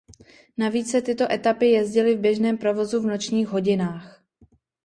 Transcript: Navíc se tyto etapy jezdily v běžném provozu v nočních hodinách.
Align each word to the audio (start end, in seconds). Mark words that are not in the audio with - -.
Navíc 0.57 0.91
se 0.91 1.01
tyto 1.01 1.31
etapy 1.31 1.65
jezdily 1.71 2.15
v 2.15 2.19
běžném 2.19 2.57
provozu 2.57 3.01
v 3.01 3.05
nočních 3.05 3.47
hodinách. 3.47 4.23